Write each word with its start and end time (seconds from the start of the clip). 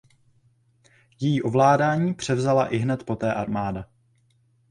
Její 1.19 1.41
ovládání 1.43 2.13
převzala 2.13 2.67
ihned 2.67 3.03
poté 3.03 3.33
armáda. 3.33 3.87